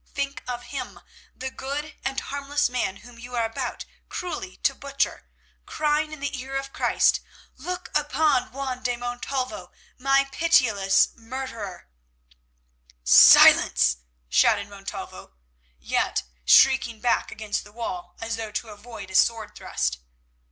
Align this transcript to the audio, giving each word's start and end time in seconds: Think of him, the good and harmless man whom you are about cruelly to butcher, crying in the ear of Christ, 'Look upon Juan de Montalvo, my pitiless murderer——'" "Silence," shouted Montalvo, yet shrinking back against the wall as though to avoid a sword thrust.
Think 0.15 0.41
of 0.47 0.63
him, 0.63 1.01
the 1.35 1.51
good 1.51 1.95
and 2.03 2.19
harmless 2.19 2.71
man 2.71 2.97
whom 3.05 3.19
you 3.19 3.35
are 3.35 3.45
about 3.45 3.85
cruelly 4.09 4.55
to 4.63 4.73
butcher, 4.73 5.29
crying 5.67 6.11
in 6.11 6.19
the 6.19 6.39
ear 6.39 6.55
of 6.57 6.73
Christ, 6.73 7.19
'Look 7.55 7.91
upon 7.93 8.51
Juan 8.51 8.81
de 8.81 8.95
Montalvo, 8.97 9.71
my 9.99 10.27
pitiless 10.31 11.09
murderer——'" 11.13 11.87
"Silence," 13.03 13.97
shouted 14.27 14.69
Montalvo, 14.69 15.33
yet 15.77 16.23
shrinking 16.45 16.99
back 16.99 17.31
against 17.31 17.63
the 17.63 17.71
wall 17.71 18.15
as 18.19 18.37
though 18.37 18.49
to 18.51 18.69
avoid 18.69 19.11
a 19.11 19.15
sword 19.15 19.53
thrust. 19.53 19.99